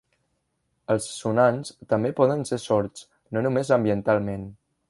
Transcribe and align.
Els 0.93 1.09
sonants 1.17 1.75
també 1.93 2.13
poden 2.21 2.43
ser 2.53 2.61
sords, 2.65 3.07
no 3.37 3.45
només 3.49 3.75
ambientalment. 3.81 4.53